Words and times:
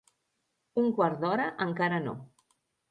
Un 0.83 0.89
quart 1.01 1.21
d'hora 1.27 1.47
encara 1.69 2.05
no. 2.09 2.19